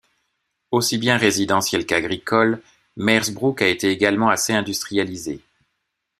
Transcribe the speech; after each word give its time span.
Aussi 0.71 0.97
bien 0.97 1.15
résidentiel 1.15 1.85
qu'agricole, 1.85 2.59
Meersbrook 2.97 3.61
a 3.61 3.67
été 3.67 3.91
également 3.91 4.29
assez 4.29 4.51
industrialisé. 4.51 5.41